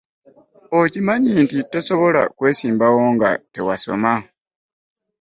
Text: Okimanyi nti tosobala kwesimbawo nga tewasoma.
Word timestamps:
Okimanyi 0.79 1.29
nti 1.43 1.57
tosobala 1.71 2.21
kwesimbawo 2.37 3.01
nga 3.13 3.29
tewasoma. 3.53 4.13